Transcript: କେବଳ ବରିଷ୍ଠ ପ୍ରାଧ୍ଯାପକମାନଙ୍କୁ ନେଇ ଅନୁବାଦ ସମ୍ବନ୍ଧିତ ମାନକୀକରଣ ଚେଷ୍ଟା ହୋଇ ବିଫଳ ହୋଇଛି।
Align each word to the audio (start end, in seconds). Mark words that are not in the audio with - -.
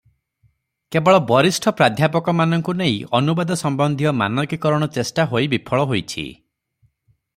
କେବଳ 0.93 1.17
ବରିଷ୍ଠ 1.31 1.73
ପ୍ରାଧ୍ଯାପକମାନଙ୍କୁ 1.81 2.75
ନେଇ 2.79 2.95
ଅନୁବାଦ 3.19 3.59
ସମ୍ବନ୍ଧିତ 3.63 4.15
ମାନକୀକରଣ 4.23 4.89
ଚେଷ୍ଟା 4.97 5.27
ହୋଇ 5.35 5.51
ବିଫଳ 5.55 5.89
ହୋଇଛି। 5.93 6.27